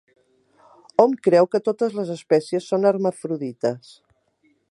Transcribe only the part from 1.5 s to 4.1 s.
que totes les espècies són hermafrodites.